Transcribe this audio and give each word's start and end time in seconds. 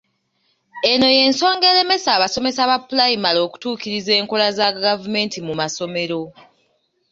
Eno 0.91 1.07
y'ensonga 1.15 1.65
eremesa 1.71 2.09
abasomesa 2.13 2.69
ba 2.69 2.77
pulayimale 2.87 3.39
okutuukiriza 3.47 4.11
enkola 4.19 4.47
za 4.57 4.67
gavumenti 4.83 5.37
mu 5.47 5.53
masomero. 5.61 6.21